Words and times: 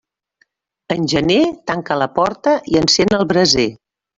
En 0.95 1.03
gener, 1.13 1.37
tanca 1.73 1.99
la 2.05 2.09
porta 2.17 2.57
i 2.73 2.81
encén 2.83 3.17
el 3.21 3.29
braser. 3.35 3.69